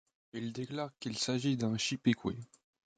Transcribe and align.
Il 0.33 0.51
déclare 0.51 0.89
qu'il 0.99 1.15
s'agit 1.15 1.57
d'un 1.57 1.77
chipekwe. 1.77 2.35